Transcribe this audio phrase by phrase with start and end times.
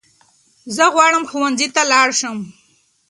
[0.75, 2.37] زه غواړم ښونځي ته لاړشم